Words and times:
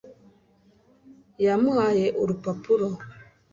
yamuhaye 1.45 2.05
urupapuro 2.21 2.87